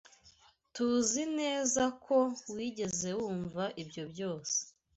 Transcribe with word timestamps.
TUZI 0.73 1.23
neza 1.39 1.83
ko 2.05 2.17
wigeze 2.53 3.09
wumva 3.19 3.63
ibyo 3.81 4.03
byose. 4.11 4.57